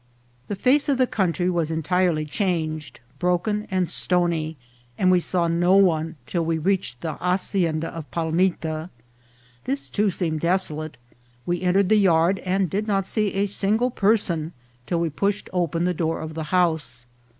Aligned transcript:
The 0.47 0.55
face 0.55 0.89
of 0.89 0.97
the 0.97 1.05
country 1.05 1.47
was 1.47 1.69
entirely 1.69 2.25
changed, 2.25 2.99
broken 3.19 3.67
and 3.69 3.87
stony, 3.87 4.57
and 4.97 5.11
we 5.11 5.19
saw 5.19 5.47
no 5.47 5.75
one 5.75 6.15
till 6.25 6.43
we 6.43 6.57
reached 6.57 7.01
the 7.01 7.13
ha 7.17 7.35
cienda 7.37 7.85
of 7.89 8.09
Palmita. 8.09 8.89
This 9.65 9.87
too 9.87 10.09
seemed 10.09 10.39
desolate. 10.39 10.97
We 11.45 11.61
entered 11.61 11.89
the 11.89 11.97
yard, 11.99 12.39
and 12.39 12.67
did 12.67 12.87
not 12.87 13.05
see 13.05 13.35
a 13.35 13.45
single 13.45 13.91
person 13.91 14.53
till 14.87 14.97
JL 14.97 15.01
LUCKY 15.01 15.07
ESCAPE. 15.07 15.21
99 15.21 15.29
we 15.29 15.33
pushed 15.33 15.49
open 15.53 15.83
the 15.83 15.93
door 15.93 16.19
of 16.19 16.33
the 16.33 16.45
house. 16.49 17.05